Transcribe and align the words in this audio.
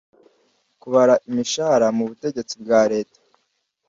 kubara 0.81 1.13
imishahara 1.29 1.87
mu 1.97 2.03
butegetsi 2.09 2.53
bwa 2.61 2.81
leta 2.91 3.19